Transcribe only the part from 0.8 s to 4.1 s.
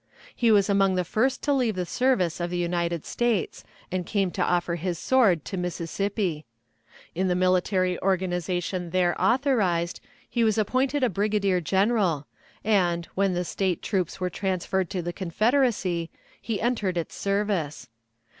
the first to leave the service of the United States, and